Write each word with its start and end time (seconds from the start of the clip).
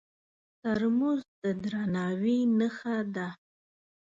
ترموز 0.61 1.21
د 1.41 1.43
درناوي 1.63 2.39
نښه 2.57 2.95
ده. 3.15 3.27